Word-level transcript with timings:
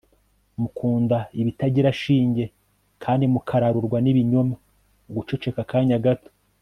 mukunda 0.61 1.17
ibitagira 1.41 1.89
shinge, 2.01 2.45
kandi 3.03 3.23
mukararurwa 3.33 3.97
n'ibinyoma? 4.01 4.55
(guceceka 5.15 5.59
akanya 5.65 5.97
gato 6.05 6.29